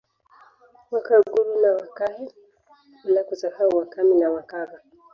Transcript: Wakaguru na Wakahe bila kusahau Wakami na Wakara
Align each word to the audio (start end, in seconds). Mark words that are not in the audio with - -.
Wakaguru 0.93 1.51
na 1.61 1.71
Wakahe 1.75 2.27
bila 3.05 3.23
kusahau 3.23 3.77
Wakami 3.77 4.15
na 4.15 4.29
Wakara 4.29 4.81